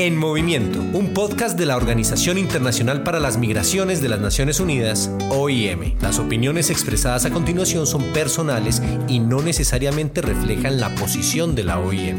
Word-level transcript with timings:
En 0.00 0.16
Movimiento, 0.16 0.78
un 0.96 1.12
podcast 1.12 1.58
de 1.58 1.66
la 1.66 1.76
Organización 1.76 2.38
Internacional 2.38 3.02
para 3.02 3.18
las 3.18 3.36
Migraciones 3.36 4.00
de 4.00 4.08
las 4.08 4.20
Naciones 4.20 4.60
Unidas, 4.60 5.10
OIM. 5.28 5.96
Las 6.00 6.20
opiniones 6.20 6.70
expresadas 6.70 7.24
a 7.24 7.32
continuación 7.32 7.84
son 7.84 8.04
personales 8.12 8.80
y 9.08 9.18
no 9.18 9.42
necesariamente 9.42 10.22
reflejan 10.22 10.78
la 10.78 10.94
posición 10.94 11.56
de 11.56 11.64
la 11.64 11.80
OIM. 11.80 12.16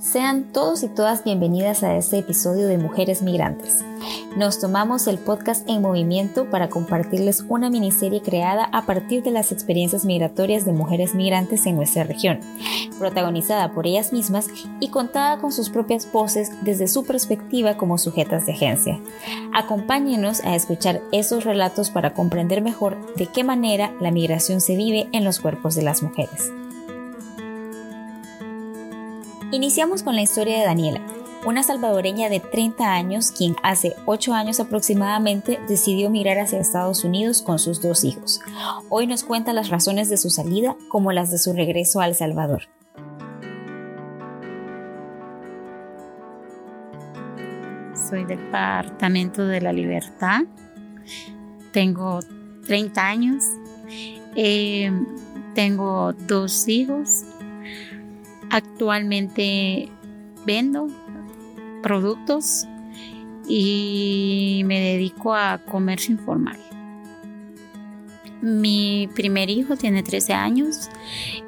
Sean 0.00 0.52
todos 0.52 0.82
y 0.82 0.88
todas 0.88 1.22
bienvenidas 1.22 1.84
a 1.84 1.96
este 1.96 2.18
episodio 2.18 2.66
de 2.66 2.76
Mujeres 2.78 3.22
Migrantes. 3.22 3.84
Nos 4.36 4.58
tomamos 4.58 5.06
el 5.06 5.18
podcast 5.18 5.68
en 5.68 5.80
movimiento 5.80 6.50
para 6.50 6.68
compartirles 6.68 7.44
una 7.48 7.70
miniserie 7.70 8.20
creada 8.20 8.64
a 8.72 8.84
partir 8.84 9.22
de 9.22 9.30
las 9.30 9.52
experiencias 9.52 10.04
migratorias 10.04 10.64
de 10.64 10.72
mujeres 10.72 11.14
migrantes 11.14 11.66
en 11.66 11.76
nuestra 11.76 12.02
región, 12.02 12.40
protagonizada 12.98 13.72
por 13.72 13.86
ellas 13.86 14.12
mismas 14.12 14.48
y 14.80 14.88
contada 14.88 15.38
con 15.38 15.52
sus 15.52 15.70
propias 15.70 16.10
voces 16.10 16.50
desde 16.62 16.88
su 16.88 17.04
perspectiva 17.04 17.76
como 17.76 17.96
sujetas 17.96 18.44
de 18.46 18.54
agencia. 18.54 19.00
Acompáñenos 19.54 20.40
a 20.44 20.56
escuchar 20.56 21.00
esos 21.12 21.44
relatos 21.44 21.90
para 21.90 22.12
comprender 22.12 22.60
mejor 22.60 23.14
de 23.14 23.26
qué 23.26 23.44
manera 23.44 23.92
la 24.00 24.10
migración 24.10 24.60
se 24.60 24.74
vive 24.74 25.08
en 25.12 25.22
los 25.22 25.38
cuerpos 25.38 25.76
de 25.76 25.82
las 25.82 26.02
mujeres. 26.02 26.50
Iniciamos 29.52 30.02
con 30.02 30.16
la 30.16 30.22
historia 30.22 30.58
de 30.58 30.64
Daniela, 30.64 31.00
una 31.44 31.62
salvadoreña 31.62 32.30
de 32.30 32.40
30 32.40 32.92
años 32.92 33.30
quien 33.30 33.54
hace 33.62 33.94
8 34.06 34.32
años 34.32 34.60
aproximadamente 34.60 35.60
decidió 35.68 36.08
migrar 36.08 36.38
hacia 36.38 36.58
Estados 36.58 37.04
Unidos 37.04 37.42
con 37.42 37.58
sus 37.58 37.82
dos 37.82 38.04
hijos. 38.04 38.40
Hoy 38.88 39.06
nos 39.06 39.24
cuenta 39.24 39.52
las 39.52 39.68
razones 39.68 40.08
de 40.08 40.16
su 40.16 40.30
salida 40.30 40.76
como 40.88 41.12
las 41.12 41.30
de 41.30 41.38
su 41.38 41.52
regreso 41.52 42.00
a 42.00 42.06
El 42.06 42.14
Salvador. 42.14 42.62
Soy 47.94 48.24
del 48.24 48.38
Departamento 48.38 49.46
de 49.46 49.60
la 49.60 49.72
Libertad. 49.72 50.42
Tengo 51.72 52.20
30 52.66 53.06
años. 53.06 53.44
Eh, 54.34 54.90
tengo 55.54 56.12
dos 56.12 56.68
hijos. 56.68 57.24
Actualmente 58.50 59.90
vendo 60.46 60.88
productos 61.84 62.66
y 63.46 64.62
me 64.64 64.80
dedico 64.80 65.34
a 65.34 65.58
comercio 65.58 66.12
informal. 66.12 66.58
Mi 68.40 69.06
primer 69.14 69.50
hijo 69.50 69.76
tiene 69.76 70.02
13 70.02 70.32
años, 70.32 70.88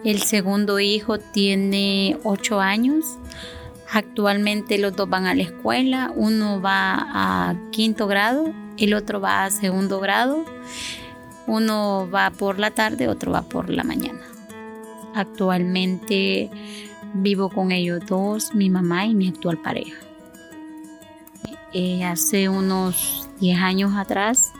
el 0.04 0.20
segundo 0.20 0.78
hijo 0.78 1.18
tiene 1.18 2.18
8 2.22 2.60
años. 2.60 3.04
Actualmente 3.90 4.76
los 4.76 4.94
dos 4.94 5.08
van 5.08 5.24
a 5.24 5.34
la 5.34 5.42
escuela, 5.42 6.12
uno 6.14 6.60
va 6.60 6.96
a 6.98 7.56
quinto 7.72 8.06
grado, 8.06 8.52
el 8.76 8.92
otro 8.92 9.22
va 9.22 9.44
a 9.44 9.50
segundo 9.50 10.00
grado, 10.00 10.44
uno 11.46 12.10
va 12.14 12.30
por 12.30 12.58
la 12.58 12.72
tarde, 12.72 13.08
otro 13.08 13.32
va 13.32 13.40
por 13.40 13.70
la 13.70 13.84
mañana. 13.84 14.20
Actualmente 15.14 16.50
vivo 17.14 17.48
con 17.48 17.72
ellos 17.72 18.00
dos, 18.06 18.54
mi 18.54 18.68
mamá 18.68 19.06
y 19.06 19.14
mi 19.14 19.28
actual 19.28 19.62
pareja. 19.62 19.96
Eh, 21.78 22.04
hace 22.04 22.48
unos 22.48 23.28
10 23.38 23.58
años 23.60 23.92
atrás 23.96 24.54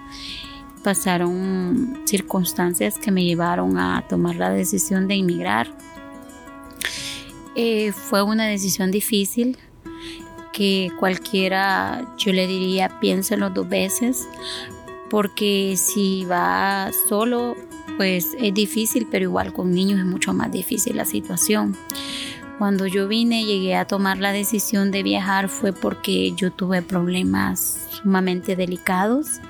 pasaron 0.84 2.02
circunstancias 2.04 2.98
que 2.98 3.10
me 3.10 3.24
llevaron 3.24 3.78
a 3.78 4.04
tomar 4.06 4.36
la 4.36 4.50
decisión 4.50 5.08
de 5.08 5.14
emigrar. 5.14 5.74
Eh, 7.54 7.92
fue 7.92 8.22
una 8.22 8.44
decisión 8.44 8.90
difícil 8.90 9.56
que 10.52 10.90
cualquiera, 11.00 12.06
yo 12.18 12.34
le 12.34 12.46
diría, 12.46 13.00
piénselo 13.00 13.48
dos 13.48 13.66
veces, 13.66 14.28
porque 15.08 15.72
si 15.78 16.26
va 16.26 16.90
solo, 17.08 17.56
pues 17.96 18.36
es 18.38 18.52
difícil, 18.52 19.08
pero 19.10 19.22
igual 19.22 19.54
con 19.54 19.70
niños 19.70 20.00
es 20.00 20.04
mucho 20.04 20.34
más 20.34 20.52
difícil 20.52 20.98
la 20.98 21.06
situación. 21.06 21.74
Cuando 22.58 22.86
yo 22.86 23.06
vine, 23.06 23.44
llegué 23.44 23.76
a 23.76 23.86
tomar 23.86 24.18
la 24.18 24.32
decisión 24.32 24.90
de 24.90 25.02
viajar 25.02 25.48
fue 25.48 25.72
porque 25.72 26.32
yo 26.32 26.50
tuve 26.50 26.80
problemas 26.80 27.88
sumamente 27.90 28.56
delicados 28.56 29.40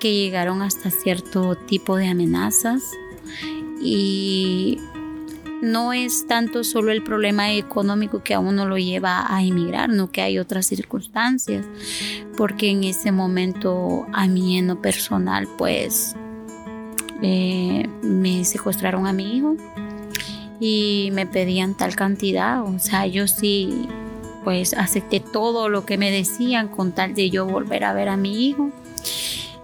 que 0.00 0.12
llegaron 0.12 0.60
hasta 0.60 0.90
cierto 0.90 1.56
tipo 1.56 1.96
de 1.96 2.08
amenazas. 2.08 2.82
Y 3.80 4.78
no 5.62 5.94
es 5.94 6.26
tanto 6.26 6.62
solo 6.62 6.92
el 6.92 7.02
problema 7.02 7.52
económico 7.52 8.22
que 8.22 8.34
a 8.34 8.38
uno 8.38 8.66
lo 8.66 8.76
lleva 8.76 9.24
a 9.34 9.42
emigrar, 9.42 9.88
no 9.88 10.10
que 10.10 10.20
hay 10.20 10.38
otras 10.38 10.66
circunstancias, 10.66 11.66
porque 12.36 12.70
en 12.70 12.84
ese 12.84 13.12
momento 13.12 14.06
a 14.12 14.26
mí 14.26 14.58
en 14.58 14.66
lo 14.66 14.82
personal 14.82 15.48
pues 15.56 16.14
eh, 17.22 17.88
me 18.02 18.44
secuestraron 18.44 19.06
a 19.06 19.14
mi 19.14 19.38
hijo 19.38 19.56
y 20.60 21.10
me 21.12 21.26
pedían 21.26 21.76
tal 21.76 21.96
cantidad, 21.96 22.62
o 22.62 22.78
sea, 22.78 23.06
yo 23.06 23.26
sí 23.26 23.88
pues 24.44 24.74
acepté 24.74 25.20
todo 25.20 25.68
lo 25.68 25.86
que 25.86 25.96
me 25.96 26.10
decían 26.10 26.68
con 26.68 26.92
tal 26.92 27.14
de 27.14 27.30
yo 27.30 27.46
volver 27.46 27.82
a 27.84 27.94
ver 27.94 28.08
a 28.08 28.16
mi 28.16 28.46
hijo. 28.46 28.70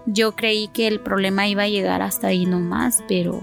Yo 0.07 0.35
creí 0.35 0.67
que 0.69 0.87
el 0.87 0.99
problema 0.99 1.47
iba 1.47 1.63
a 1.63 1.67
llegar 1.67 2.01
hasta 2.01 2.27
ahí 2.27 2.47
nomás, 2.47 3.03
pero 3.07 3.41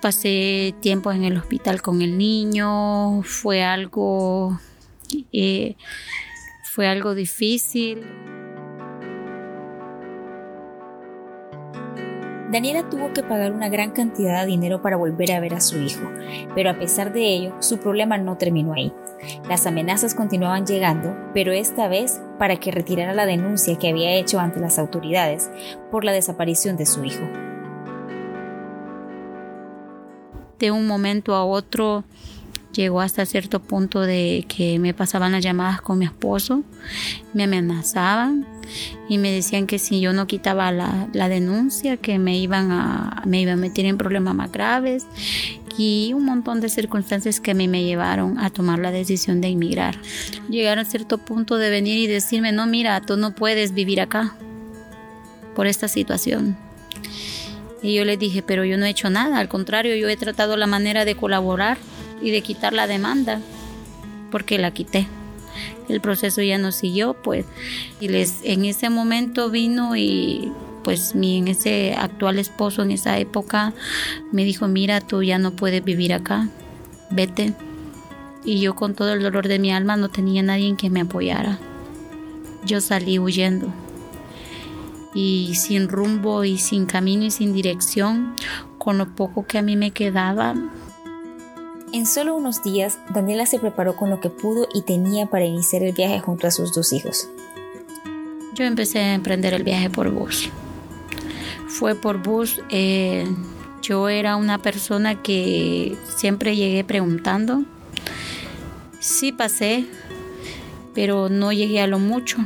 pasé 0.00 0.74
tiempo 0.80 1.12
en 1.12 1.24
el 1.24 1.36
hospital 1.36 1.82
con 1.82 2.02
el 2.02 2.16
niño, 2.16 3.22
fue 3.22 3.62
algo, 3.62 4.58
eh, 5.32 5.76
fue 6.72 6.88
algo 6.88 7.14
difícil. 7.14 8.02
Daniela 12.54 12.88
tuvo 12.88 13.12
que 13.12 13.24
pagar 13.24 13.50
una 13.50 13.68
gran 13.68 13.90
cantidad 13.90 14.42
de 14.42 14.46
dinero 14.46 14.80
para 14.80 14.96
volver 14.96 15.32
a 15.32 15.40
ver 15.40 15.54
a 15.54 15.60
su 15.60 15.76
hijo, 15.80 16.08
pero 16.54 16.70
a 16.70 16.78
pesar 16.78 17.12
de 17.12 17.34
ello, 17.34 17.56
su 17.58 17.78
problema 17.78 18.16
no 18.16 18.36
terminó 18.38 18.74
ahí. 18.74 18.92
Las 19.48 19.66
amenazas 19.66 20.14
continuaban 20.14 20.64
llegando, 20.64 21.16
pero 21.34 21.50
esta 21.50 21.88
vez 21.88 22.22
para 22.38 22.60
que 22.60 22.70
retirara 22.70 23.12
la 23.12 23.26
denuncia 23.26 23.76
que 23.76 23.88
había 23.88 24.14
hecho 24.14 24.38
ante 24.38 24.60
las 24.60 24.78
autoridades 24.78 25.50
por 25.90 26.04
la 26.04 26.12
desaparición 26.12 26.76
de 26.76 26.86
su 26.86 27.02
hijo. 27.02 27.24
De 30.60 30.70
un 30.70 30.86
momento 30.86 31.34
a 31.34 31.44
otro 31.44 32.04
llegó 32.74 33.00
hasta 33.00 33.24
cierto 33.24 33.60
punto 33.60 34.00
de 34.00 34.44
que 34.48 34.78
me 34.78 34.92
pasaban 34.92 35.32
las 35.32 35.42
llamadas 35.42 35.80
con 35.80 35.98
mi 35.98 36.04
esposo, 36.04 36.62
me 37.32 37.44
amenazaban 37.44 38.46
y 39.08 39.18
me 39.18 39.30
decían 39.30 39.66
que 39.66 39.78
si 39.78 40.00
yo 40.00 40.12
no 40.12 40.26
quitaba 40.26 40.72
la, 40.72 41.28
denuncia, 41.28 41.96
que 41.96 42.18
me 42.18 42.38
iban, 42.38 42.72
a, 42.72 43.22
me 43.26 43.40
iban 43.40 43.54
a 43.54 43.60
meter 43.60 43.86
en 43.86 43.96
problemas 43.96 44.34
más 44.34 44.52
graves 44.52 45.06
y 45.76 46.12
un 46.14 46.24
montón 46.24 46.60
de 46.60 46.68
circunstancias 46.68 47.40
que 47.40 47.52
a 47.52 47.54
mí 47.54 47.68
me 47.68 47.84
llevaron 47.84 48.38
a 48.38 48.50
tomar 48.50 48.78
la 48.78 48.90
decisión 48.90 49.40
de 49.40 49.48
emigrar. 49.48 49.96
Llegaron 50.48 50.84
a 50.84 50.88
cierto 50.88 51.18
punto 51.18 51.56
de 51.56 51.70
venir 51.70 51.98
y 51.98 52.06
decirme, 52.06 52.52
no, 52.52 52.66
mira, 52.66 53.00
tú 53.00 53.16
no 53.16 53.34
puedes 53.34 53.74
vivir 53.74 54.00
acá 54.00 54.34
por 55.54 55.66
esta 55.66 55.88
situación. 55.88 56.56
Y 57.82 57.94
yo 57.94 58.04
les 58.04 58.18
dije, 58.18 58.42
pero 58.42 58.64
yo 58.64 58.78
no 58.78 58.86
he 58.86 58.90
hecho 58.90 59.10
nada, 59.10 59.38
al 59.38 59.48
contrario, 59.48 59.94
yo 59.94 60.08
he 60.08 60.16
tratado 60.16 60.56
la 60.56 60.66
manera 60.66 61.04
de 61.04 61.16
colaborar 61.16 61.76
y 62.24 62.30
de 62.30 62.40
quitar 62.40 62.72
la 62.72 62.86
demanda, 62.86 63.40
porque 64.30 64.58
la 64.58 64.72
quité. 64.72 65.06
El 65.88 66.00
proceso 66.00 66.40
ya 66.40 66.56
no 66.56 66.72
siguió, 66.72 67.12
pues, 67.12 67.44
y 68.00 68.08
les, 68.08 68.40
en 68.42 68.64
ese 68.64 68.88
momento 68.88 69.50
vino 69.50 69.94
y 69.94 70.50
pues 70.82 71.14
mi 71.14 71.38
en 71.38 71.48
ese 71.48 71.94
actual 71.94 72.38
esposo 72.38 72.82
en 72.82 72.90
esa 72.90 73.18
época 73.18 73.72
me 74.32 74.44
dijo, 74.44 74.68
mira, 74.68 75.00
tú 75.00 75.22
ya 75.22 75.38
no 75.38 75.52
puedes 75.52 75.84
vivir 75.84 76.12
acá, 76.12 76.48
vete. 77.10 77.54
Y 78.44 78.60
yo 78.60 78.74
con 78.74 78.94
todo 78.94 79.12
el 79.12 79.22
dolor 79.22 79.48
de 79.48 79.58
mi 79.58 79.72
alma 79.72 79.96
no 79.96 80.08
tenía 80.08 80.42
nadie 80.42 80.76
que 80.76 80.90
me 80.90 81.02
apoyara. 81.02 81.58
Yo 82.64 82.80
salí 82.80 83.18
huyendo. 83.18 83.68
Y 85.14 85.54
sin 85.54 85.88
rumbo 85.88 86.44
y 86.44 86.58
sin 86.58 86.86
camino 86.86 87.24
y 87.24 87.30
sin 87.30 87.52
dirección, 87.52 88.34
con 88.78 88.98
lo 88.98 89.14
poco 89.14 89.46
que 89.46 89.58
a 89.58 89.62
mí 89.62 89.76
me 89.76 89.92
quedaba, 89.92 90.54
en 91.94 92.06
solo 92.06 92.34
unos 92.34 92.60
días, 92.64 92.98
Daniela 93.10 93.46
se 93.46 93.60
preparó 93.60 93.94
con 93.94 94.10
lo 94.10 94.20
que 94.20 94.28
pudo 94.28 94.66
y 94.74 94.82
tenía 94.82 95.26
para 95.26 95.44
iniciar 95.44 95.84
el 95.84 95.92
viaje 95.92 96.18
junto 96.18 96.48
a 96.48 96.50
sus 96.50 96.74
dos 96.74 96.92
hijos. 96.92 97.28
Yo 98.52 98.64
empecé 98.64 98.98
a 98.98 99.14
emprender 99.14 99.54
el 99.54 99.62
viaje 99.62 99.88
por 99.90 100.10
bus. 100.10 100.50
Fue 101.68 101.94
por 101.94 102.20
bus. 102.20 102.60
Eh, 102.68 103.24
yo 103.80 104.08
era 104.08 104.34
una 104.34 104.58
persona 104.58 105.22
que 105.22 105.96
siempre 106.16 106.56
llegué 106.56 106.82
preguntando. 106.82 107.62
Sí 108.98 109.30
pasé, 109.30 109.86
pero 110.94 111.28
no 111.28 111.52
llegué 111.52 111.80
a 111.80 111.86
lo 111.86 112.00
mucho, 112.00 112.38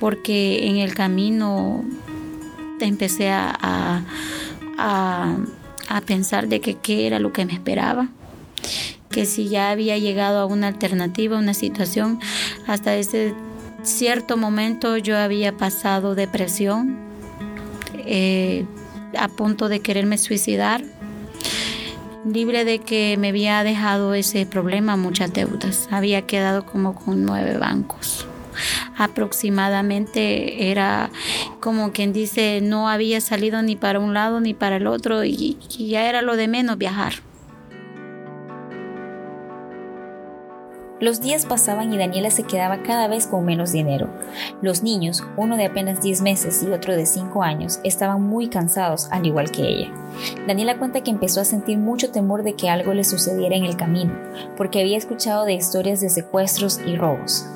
porque 0.00 0.66
en 0.66 0.76
el 0.76 0.94
camino 0.94 1.84
empecé 2.80 3.28
a 3.28 4.06
a, 4.78 5.36
a 5.88 6.00
pensar 6.02 6.48
de 6.48 6.60
qué 6.60 7.06
era 7.06 7.18
lo 7.18 7.32
que 7.32 7.44
me 7.44 7.52
esperaba 7.52 8.08
que 9.10 9.26
si 9.26 9.48
ya 9.48 9.70
había 9.70 9.98
llegado 9.98 10.38
a 10.38 10.46
una 10.46 10.68
alternativa, 10.68 11.38
una 11.38 11.54
situación, 11.54 12.20
hasta 12.66 12.94
ese 12.96 13.34
cierto 13.82 14.36
momento 14.36 14.96
yo 14.96 15.16
había 15.16 15.56
pasado 15.56 16.14
depresión, 16.14 16.96
eh, 18.06 18.64
a 19.18 19.28
punto 19.28 19.68
de 19.68 19.80
quererme 19.80 20.18
suicidar, 20.18 20.82
libre 22.24 22.64
de 22.64 22.80
que 22.80 23.16
me 23.18 23.28
había 23.28 23.62
dejado 23.64 24.14
ese 24.14 24.44
problema 24.44 24.96
muchas 24.96 25.32
deudas, 25.32 25.88
había 25.90 26.22
quedado 26.22 26.66
como 26.66 26.94
con 26.94 27.24
nueve 27.24 27.56
bancos 27.58 28.26
aproximadamente 28.96 30.70
era 30.70 31.10
como 31.60 31.92
quien 31.92 32.12
dice 32.12 32.60
no 32.60 32.88
había 32.88 33.20
salido 33.20 33.62
ni 33.62 33.76
para 33.76 34.00
un 34.00 34.12
lado 34.12 34.40
ni 34.40 34.54
para 34.54 34.76
el 34.76 34.88
otro 34.88 35.24
y 35.24 35.56
ya 35.68 36.08
era 36.08 36.20
lo 36.20 36.36
de 36.36 36.48
menos 36.48 36.76
viajar. 36.76 37.27
Los 41.00 41.20
días 41.20 41.46
pasaban 41.46 41.92
y 41.92 41.98
Daniela 41.98 42.28
se 42.30 42.42
quedaba 42.42 42.82
cada 42.82 43.06
vez 43.06 43.28
con 43.28 43.44
menos 43.44 43.70
dinero. 43.70 44.08
Los 44.62 44.82
niños, 44.82 45.22
uno 45.36 45.56
de 45.56 45.66
apenas 45.66 46.02
10 46.02 46.22
meses 46.22 46.60
y 46.64 46.72
otro 46.72 46.96
de 46.96 47.06
5 47.06 47.40
años, 47.44 47.78
estaban 47.84 48.20
muy 48.22 48.48
cansados, 48.48 49.06
al 49.12 49.24
igual 49.24 49.52
que 49.52 49.62
ella. 49.62 49.92
Daniela 50.48 50.76
cuenta 50.76 51.02
que 51.04 51.12
empezó 51.12 51.40
a 51.40 51.44
sentir 51.44 51.78
mucho 51.78 52.10
temor 52.10 52.42
de 52.42 52.54
que 52.54 52.68
algo 52.68 52.94
le 52.94 53.04
sucediera 53.04 53.54
en 53.54 53.64
el 53.64 53.76
camino, 53.76 54.12
porque 54.56 54.80
había 54.80 54.98
escuchado 54.98 55.44
de 55.44 55.54
historias 55.54 56.00
de 56.00 56.08
secuestros 56.08 56.80
y 56.84 56.96
robos. 56.96 57.46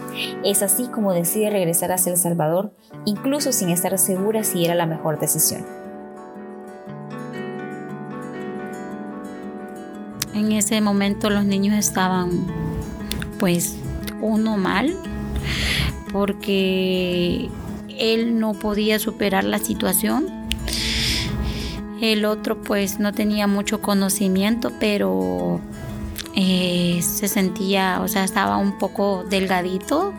Es 0.45 0.63
así 0.63 0.87
como 0.87 1.13
decide 1.13 1.51
regresar 1.51 1.91
hacia 1.91 2.13
El 2.13 2.19
Salvador, 2.19 2.73
incluso 3.07 3.51
sin 3.51 3.71
estar 3.71 3.99
segura 3.99 4.45
si 4.45 4.65
era 4.65 4.77
la 4.77 4.87
mejor 4.87 5.19
decisión. 5.19 5.67
En 10.33 10.53
ese 10.53 10.81
momento 10.81 11.29
los 11.29 11.45
niños 11.45 11.77
estaban 11.77 12.62
pues 13.43 13.75
uno 14.21 14.57
mal 14.57 14.97
porque 16.13 17.51
él 17.89 18.39
no 18.39 18.55
podía 18.55 19.01
superar 19.01 19.43
la 19.43 19.59
situación. 19.59 20.27
El 22.01 22.25
otro 22.25 22.63
pues 22.63 23.01
no 23.01 23.13
tenía 23.13 23.49
mucho 23.49 23.83
conocimiento, 23.83 24.71
pero 24.79 25.61
eh, 26.37 27.01
se 27.03 27.27
sentía, 27.27 28.01
o 28.01 28.07
sea, 28.07 28.23
estaba 28.23 28.59
un 28.59 28.79
poco 28.79 29.25
delgadito 29.29 30.15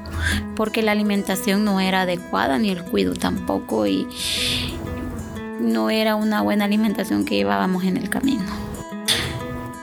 porque 0.57 0.81
la 0.81 0.91
alimentación 0.91 1.63
no 1.63 1.79
era 1.79 2.01
adecuada 2.01 2.59
ni 2.59 2.71
el 2.71 2.83
cuido 2.83 3.13
tampoco 3.13 3.87
y 3.87 4.05
no 5.61 5.89
era 5.89 6.15
una 6.15 6.41
buena 6.41 6.65
alimentación 6.65 7.23
que 7.23 7.35
llevábamos 7.35 7.85
en 7.85 7.95
el 7.95 8.09
camino. 8.09 8.62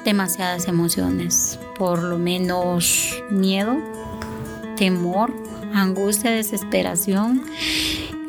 Demasiadas 0.05 0.67
emociones 0.67 1.59
por 1.81 2.03
lo 2.03 2.19
menos 2.19 3.23
miedo, 3.31 3.79
temor, 4.77 5.33
angustia, 5.73 6.31
desesperación, 6.31 7.43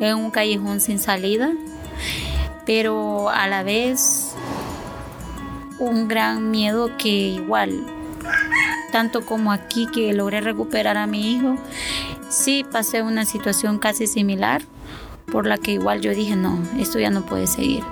en 0.00 0.16
un 0.16 0.30
callejón 0.30 0.80
sin 0.80 0.98
salida, 0.98 1.52
pero 2.64 3.28
a 3.28 3.46
la 3.48 3.62
vez 3.62 4.34
un 5.78 6.08
gran 6.08 6.50
miedo 6.50 6.96
que 6.96 7.08
igual, 7.08 7.84
tanto 8.90 9.26
como 9.26 9.52
aquí 9.52 9.86
que 9.86 10.14
logré 10.14 10.40
recuperar 10.40 10.96
a 10.96 11.06
mi 11.06 11.34
hijo, 11.34 11.56
sí 12.30 12.64
pasé 12.70 13.02
una 13.02 13.26
situación 13.26 13.78
casi 13.78 14.06
similar, 14.06 14.62
por 15.30 15.46
la 15.46 15.58
que 15.58 15.72
igual 15.72 16.00
yo 16.00 16.12
dije, 16.14 16.36
no, 16.36 16.58
esto 16.78 16.98
ya 16.98 17.10
no 17.10 17.26
puede 17.26 17.46
seguir 17.46 17.82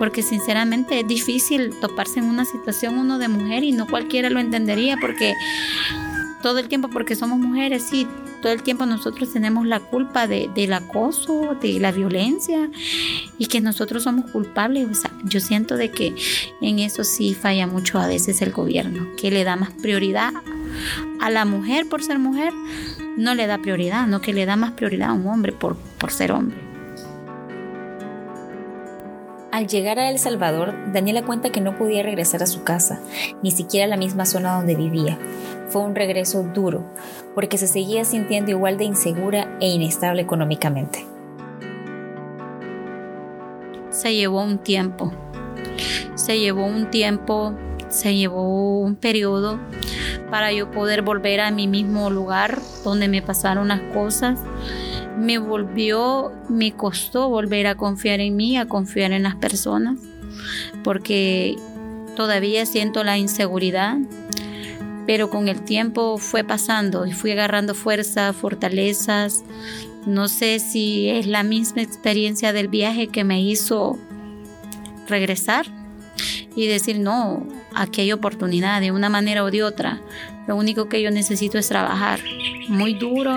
porque 0.00 0.22
sinceramente 0.22 1.00
es 1.00 1.06
difícil 1.06 1.74
toparse 1.78 2.20
en 2.20 2.24
una 2.24 2.46
situación 2.46 2.96
uno 2.96 3.18
de 3.18 3.28
mujer 3.28 3.64
y 3.64 3.72
no 3.72 3.86
cualquiera 3.86 4.30
lo 4.30 4.40
entendería 4.40 4.96
porque 4.98 5.34
todo 6.42 6.58
el 6.58 6.68
tiempo, 6.68 6.88
porque 6.88 7.14
somos 7.14 7.38
mujeres, 7.38 7.82
sí, 7.82 8.06
todo 8.40 8.50
el 8.50 8.62
tiempo 8.62 8.86
nosotros 8.86 9.30
tenemos 9.30 9.66
la 9.66 9.78
culpa 9.78 10.26
de, 10.26 10.48
del 10.54 10.72
acoso, 10.72 11.54
de 11.60 11.78
la 11.80 11.92
violencia 11.92 12.70
y 13.36 13.44
que 13.44 13.60
nosotros 13.60 14.04
somos 14.04 14.30
culpables. 14.30 14.88
O 14.90 14.94
sea, 14.94 15.10
yo 15.24 15.38
siento 15.38 15.76
de 15.76 15.90
que 15.90 16.14
en 16.62 16.78
eso 16.78 17.04
sí 17.04 17.34
falla 17.34 17.66
mucho 17.66 17.98
a 17.98 18.06
veces 18.06 18.40
el 18.40 18.52
gobierno, 18.52 19.06
que 19.18 19.30
le 19.30 19.44
da 19.44 19.56
más 19.56 19.70
prioridad 19.82 20.32
a 21.20 21.28
la 21.28 21.44
mujer 21.44 21.90
por 21.90 22.02
ser 22.02 22.18
mujer, 22.18 22.54
no 23.18 23.34
le 23.34 23.46
da 23.46 23.58
prioridad, 23.58 24.06
no 24.06 24.22
que 24.22 24.32
le 24.32 24.46
da 24.46 24.56
más 24.56 24.72
prioridad 24.72 25.10
a 25.10 25.12
un 25.12 25.26
hombre 25.26 25.52
por, 25.52 25.76
por 25.76 26.10
ser 26.10 26.32
hombre. 26.32 26.69
Al 29.60 29.66
llegar 29.66 29.98
a 29.98 30.08
El 30.08 30.18
Salvador, 30.18 30.74
Daniela 30.90 31.22
cuenta 31.22 31.50
que 31.52 31.60
no 31.60 31.76
podía 31.76 32.02
regresar 32.02 32.42
a 32.42 32.46
su 32.46 32.64
casa, 32.64 32.98
ni 33.42 33.50
siquiera 33.50 33.84
a 33.84 33.88
la 33.88 33.98
misma 33.98 34.24
zona 34.24 34.56
donde 34.56 34.74
vivía. 34.74 35.18
Fue 35.68 35.82
un 35.82 35.94
regreso 35.94 36.42
duro, 36.42 36.82
porque 37.34 37.58
se 37.58 37.66
seguía 37.66 38.06
sintiendo 38.06 38.52
igual 38.52 38.78
de 38.78 38.84
insegura 38.84 39.58
e 39.60 39.68
inestable 39.68 40.22
económicamente. 40.22 41.04
Se 43.90 44.14
llevó 44.14 44.42
un 44.42 44.56
tiempo, 44.56 45.12
se 46.14 46.38
llevó 46.38 46.64
un 46.64 46.88
tiempo, 46.88 47.52
se 47.90 48.16
llevó 48.16 48.80
un 48.80 48.96
periodo 48.96 49.60
para 50.30 50.52
yo 50.52 50.70
poder 50.70 51.02
volver 51.02 51.40
a 51.40 51.50
mi 51.50 51.68
mismo 51.68 52.08
lugar 52.08 52.58
donde 52.82 53.08
me 53.08 53.20
pasaron 53.20 53.68
las 53.68 53.82
cosas 53.92 54.38
me 55.20 55.38
volvió, 55.38 56.32
me 56.48 56.72
costó 56.72 57.28
volver 57.28 57.66
a 57.66 57.74
confiar 57.76 58.20
en 58.20 58.36
mí, 58.36 58.56
a 58.56 58.66
confiar 58.66 59.12
en 59.12 59.22
las 59.22 59.36
personas, 59.36 59.98
porque 60.82 61.56
todavía 62.16 62.64
siento 62.64 63.04
la 63.04 63.18
inseguridad, 63.18 63.98
pero 65.06 65.28
con 65.28 65.48
el 65.48 65.62
tiempo 65.62 66.16
fue 66.18 66.42
pasando 66.42 67.06
y 67.06 67.12
fui 67.12 67.32
agarrando 67.32 67.74
fuerza, 67.74 68.32
fortalezas. 68.32 69.44
No 70.06 70.28
sé 70.28 70.58
si 70.58 71.10
es 71.10 71.26
la 71.26 71.42
misma 71.42 71.82
experiencia 71.82 72.52
del 72.52 72.68
viaje 72.68 73.08
que 73.08 73.24
me 73.24 73.42
hizo 73.42 73.98
regresar 75.08 75.66
y 76.56 76.66
decir, 76.66 76.98
no, 76.98 77.46
aquí 77.74 78.00
hay 78.00 78.12
oportunidad 78.12 78.80
de 78.80 78.92
una 78.92 79.10
manera 79.10 79.44
o 79.44 79.50
de 79.50 79.62
otra. 79.62 80.00
Lo 80.46 80.56
único 80.56 80.88
que 80.88 81.02
yo 81.02 81.10
necesito 81.10 81.58
es 81.58 81.68
trabajar 81.68 82.20
muy 82.68 82.94
duro 82.94 83.36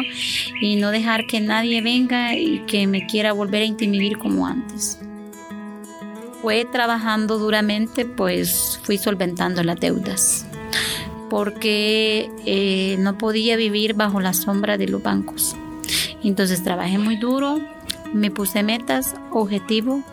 y 0.61 0.75
no 0.75 0.91
dejar 0.91 1.27
que 1.27 1.41
nadie 1.41 1.81
venga 1.81 2.35
y 2.35 2.59
que 2.65 2.87
me 2.87 3.05
quiera 3.07 3.33
volver 3.33 3.63
a 3.63 3.65
intimidar 3.65 4.17
como 4.17 4.47
antes. 4.47 4.99
Fue 6.41 6.65
trabajando 6.65 7.37
duramente, 7.37 8.05
pues 8.05 8.79
fui 8.83 8.97
solventando 8.97 9.63
las 9.63 9.79
deudas, 9.79 10.45
porque 11.29 12.29
eh, 12.45 12.97
no 12.99 13.17
podía 13.17 13.55
vivir 13.55 13.93
bajo 13.93 14.19
la 14.19 14.33
sombra 14.33 14.77
de 14.77 14.87
los 14.87 15.01
bancos. 15.01 15.55
Entonces 16.23 16.63
trabajé 16.63 16.97
muy 16.97 17.15
duro, 17.17 17.59
me 18.13 18.29
puse 18.29 18.63
metas, 18.63 19.15
objetivos 19.31 20.03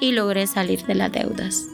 y 0.00 0.12
logré 0.12 0.46
salir 0.46 0.84
de 0.84 0.94
las 0.94 1.12
deudas. 1.12 1.66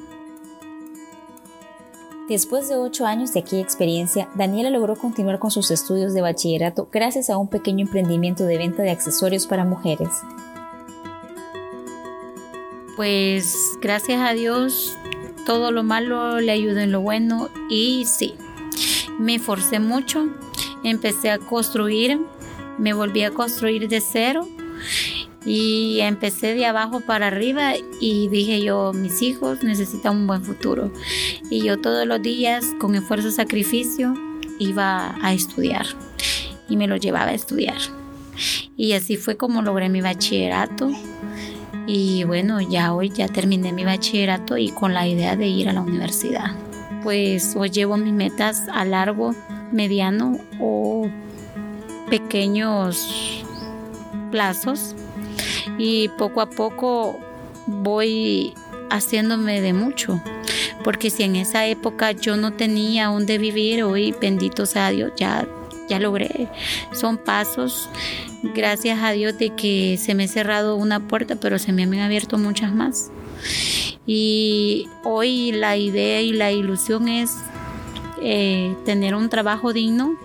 Después 2.28 2.68
de 2.68 2.76
ocho 2.76 3.06
años 3.06 3.32
de 3.32 3.40
aquella 3.40 3.62
experiencia, 3.62 4.28
Daniela 4.34 4.70
logró 4.70 4.96
continuar 4.96 5.38
con 5.38 5.52
sus 5.52 5.70
estudios 5.70 6.12
de 6.12 6.22
bachillerato 6.22 6.88
gracias 6.90 7.30
a 7.30 7.36
un 7.38 7.46
pequeño 7.46 7.86
emprendimiento 7.86 8.44
de 8.44 8.58
venta 8.58 8.82
de 8.82 8.90
accesorios 8.90 9.46
para 9.46 9.64
mujeres. 9.64 10.08
Pues 12.96 13.78
gracias 13.80 14.20
a 14.20 14.32
Dios, 14.32 14.96
todo 15.44 15.70
lo 15.70 15.84
malo 15.84 16.40
le 16.40 16.50
ayudó 16.50 16.80
en 16.80 16.90
lo 16.90 17.00
bueno 17.00 17.48
y 17.70 18.06
sí, 18.06 18.34
me 19.20 19.38
forcé 19.38 19.78
mucho, 19.78 20.26
empecé 20.82 21.30
a 21.30 21.38
construir, 21.38 22.18
me 22.76 22.92
volví 22.92 23.22
a 23.22 23.30
construir 23.30 23.88
de 23.88 24.00
cero 24.00 24.48
y 25.46 26.00
empecé 26.00 26.54
de 26.54 26.66
abajo 26.66 27.00
para 27.00 27.28
arriba 27.28 27.74
y 28.00 28.26
dije 28.28 28.60
yo, 28.62 28.92
mis 28.92 29.22
hijos 29.22 29.62
necesitan 29.62 30.16
un 30.16 30.26
buen 30.26 30.42
futuro. 30.42 30.90
Y 31.50 31.62
yo 31.62 31.80
todos 31.80 32.06
los 32.06 32.20
días, 32.22 32.64
con 32.78 32.94
esfuerzo 32.94 33.28
y 33.28 33.32
sacrificio, 33.32 34.14
iba 34.58 35.16
a 35.22 35.32
estudiar 35.32 35.86
y 36.68 36.76
me 36.76 36.88
lo 36.88 36.96
llevaba 36.96 37.30
a 37.30 37.34
estudiar. 37.34 37.78
Y 38.76 38.92
así 38.92 39.16
fue 39.16 39.36
como 39.36 39.62
logré 39.62 39.88
mi 39.88 40.00
bachillerato. 40.00 40.90
Y 41.86 42.24
bueno, 42.24 42.60
ya 42.60 42.92
hoy 42.92 43.10
ya 43.10 43.28
terminé 43.28 43.72
mi 43.72 43.84
bachillerato 43.84 44.58
y 44.58 44.70
con 44.70 44.92
la 44.92 45.06
idea 45.06 45.36
de 45.36 45.46
ir 45.46 45.68
a 45.68 45.72
la 45.72 45.80
universidad. 45.80 46.56
Pues 47.02 47.54
hoy 47.56 47.70
llevo 47.70 47.96
mis 47.96 48.12
metas 48.12 48.68
a 48.68 48.84
largo, 48.84 49.34
mediano 49.72 50.38
o 50.60 51.08
pequeños 52.10 53.44
plazos 54.30 54.94
y 55.78 56.08
poco 56.18 56.40
a 56.40 56.50
poco 56.50 57.18
voy 57.66 58.52
haciéndome 58.90 59.60
de 59.60 59.72
mucho. 59.72 60.20
Porque 60.86 61.10
si 61.10 61.24
en 61.24 61.34
esa 61.34 61.66
época 61.66 62.12
yo 62.12 62.36
no 62.36 62.52
tenía 62.52 63.06
dónde 63.06 63.38
vivir, 63.38 63.82
hoy 63.82 64.14
bendito 64.20 64.66
sea 64.66 64.90
Dios, 64.90 65.10
ya, 65.16 65.44
ya 65.88 65.98
logré. 65.98 66.46
Son 66.92 67.18
pasos 67.18 67.88
gracias 68.54 69.02
a 69.02 69.10
Dios 69.10 69.36
de 69.36 69.50
que 69.50 69.98
se 70.00 70.14
me 70.14 70.26
ha 70.26 70.28
cerrado 70.28 70.76
una 70.76 71.08
puerta, 71.08 71.34
pero 71.34 71.58
se 71.58 71.72
me 71.72 71.82
han 71.82 71.94
abierto 71.94 72.38
muchas 72.38 72.72
más. 72.72 73.10
Y 74.06 74.86
hoy 75.02 75.50
la 75.50 75.76
idea 75.76 76.22
y 76.22 76.32
la 76.32 76.52
ilusión 76.52 77.08
es 77.08 77.32
eh, 78.22 78.72
tener 78.84 79.16
un 79.16 79.28
trabajo 79.28 79.72
digno, 79.72 80.16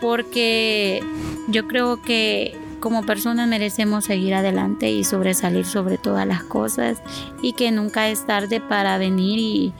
porque 0.00 1.02
yo 1.48 1.66
creo 1.66 2.00
que 2.02 2.56
como 2.84 3.06
personas 3.06 3.48
merecemos 3.48 4.04
seguir 4.04 4.34
adelante 4.34 4.90
y 4.90 5.04
sobresalir 5.04 5.64
sobre 5.64 5.96
todas 5.96 6.26
las 6.26 6.42
cosas 6.42 6.98
y 7.40 7.54
que 7.54 7.70
nunca 7.70 8.10
es 8.10 8.26
tarde 8.26 8.60
para 8.60 8.98
venir 8.98 9.38
y 9.38 9.72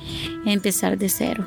empezar 0.47 0.97
de 0.97 1.11
cero. 1.11 1.45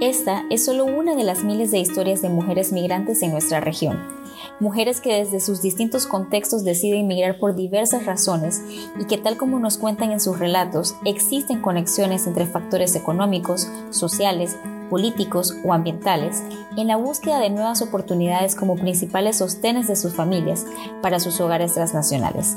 Esta 0.00 0.42
es 0.50 0.64
solo 0.64 0.84
una 0.84 1.14
de 1.14 1.22
las 1.22 1.44
miles 1.44 1.70
de 1.70 1.78
historias 1.78 2.22
de 2.22 2.28
mujeres 2.28 2.72
migrantes 2.72 3.22
en 3.22 3.30
nuestra 3.30 3.60
región. 3.60 4.21
Mujeres 4.62 5.00
que 5.00 5.12
desde 5.12 5.40
sus 5.40 5.60
distintos 5.60 6.06
contextos 6.06 6.62
deciden 6.62 7.08
migrar 7.08 7.36
por 7.40 7.56
diversas 7.56 8.06
razones 8.06 8.62
y 8.96 9.06
que 9.06 9.18
tal 9.18 9.36
como 9.36 9.58
nos 9.58 9.76
cuentan 9.76 10.12
en 10.12 10.20
sus 10.20 10.38
relatos, 10.38 10.94
existen 11.04 11.60
conexiones 11.60 12.28
entre 12.28 12.46
factores 12.46 12.94
económicos, 12.94 13.66
sociales, 13.90 14.56
políticos 14.88 15.56
o 15.64 15.72
ambientales 15.72 16.44
en 16.76 16.86
la 16.86 16.96
búsqueda 16.96 17.40
de 17.40 17.50
nuevas 17.50 17.82
oportunidades 17.82 18.54
como 18.54 18.76
principales 18.76 19.38
sostenes 19.38 19.88
de 19.88 19.96
sus 19.96 20.14
familias 20.14 20.64
para 21.02 21.18
sus 21.18 21.40
hogares 21.40 21.74
transnacionales. 21.74 22.56